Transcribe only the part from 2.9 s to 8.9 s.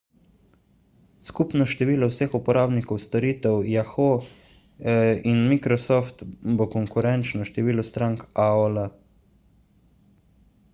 storitev yahoo in microsoft bo konkurenčno številu strank aol